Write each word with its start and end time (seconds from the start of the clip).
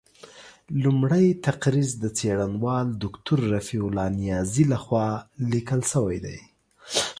لومړۍ 0.83 1.27
تقریض 1.47 1.91
د 2.03 2.05
څېړنوال 2.17 2.87
دوکتور 3.03 3.39
رفیع 3.55 3.81
الله 3.87 4.07
نیازي 4.21 4.63
له 4.71 4.77
خوا 4.83 5.07
لیکل 5.51 5.81
شوی 5.91 6.17
دی. 6.25 6.37